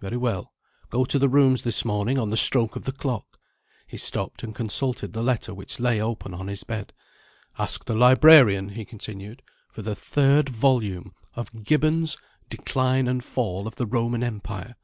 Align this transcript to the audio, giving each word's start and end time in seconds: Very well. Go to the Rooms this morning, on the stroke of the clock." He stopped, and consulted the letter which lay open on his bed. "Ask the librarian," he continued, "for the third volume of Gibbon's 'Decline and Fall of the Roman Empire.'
Very 0.00 0.16
well. 0.16 0.54
Go 0.88 1.04
to 1.04 1.18
the 1.18 1.28
Rooms 1.28 1.60
this 1.60 1.84
morning, 1.84 2.16
on 2.18 2.30
the 2.30 2.38
stroke 2.38 2.74
of 2.74 2.84
the 2.84 2.90
clock." 2.92 3.38
He 3.86 3.98
stopped, 3.98 4.42
and 4.42 4.54
consulted 4.54 5.12
the 5.12 5.22
letter 5.22 5.52
which 5.52 5.78
lay 5.78 6.00
open 6.00 6.32
on 6.32 6.46
his 6.46 6.64
bed. 6.64 6.94
"Ask 7.58 7.84
the 7.84 7.94
librarian," 7.94 8.70
he 8.70 8.86
continued, 8.86 9.42
"for 9.68 9.82
the 9.82 9.94
third 9.94 10.48
volume 10.48 11.12
of 11.34 11.64
Gibbon's 11.64 12.16
'Decline 12.48 13.06
and 13.06 13.22
Fall 13.22 13.68
of 13.68 13.76
the 13.76 13.84
Roman 13.84 14.22
Empire.' 14.22 14.76